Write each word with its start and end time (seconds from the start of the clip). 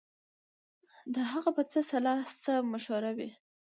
د 1.13 1.15
هغه 1.31 1.49
به 1.55 1.63
څه 1.71 1.79
سلا 1.89 2.15
څه 2.43 2.53
مشوره 2.71 3.11
وي 3.17 3.29